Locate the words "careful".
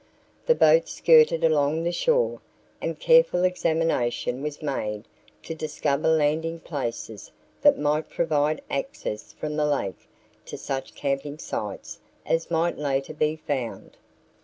2.95-3.43